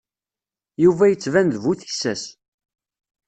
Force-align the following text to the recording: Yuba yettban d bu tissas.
Yuba 0.83 1.05
yettban 1.11 1.47
d 1.53 1.55
bu 1.63 1.73
tissas. 1.79 2.23